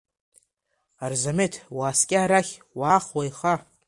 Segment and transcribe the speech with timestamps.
[1.03, 3.53] Арзамеҭ, уааскьа арахь, уаах уеиха!